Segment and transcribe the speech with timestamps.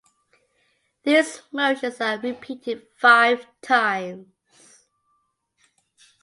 [1.03, 4.25] These motions are repeated five times.